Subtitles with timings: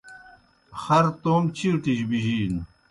[0.81, 2.61] خر تومیْ چِیٹِجیْ بِجِینوْ